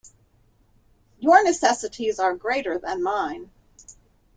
[1.19, 3.51] Your necessities are greater than mine.